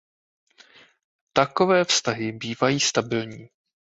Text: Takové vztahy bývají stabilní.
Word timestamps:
Takové 1.33 1.85
vztahy 1.85 2.31
bývají 2.31 2.79
stabilní. 2.79 3.49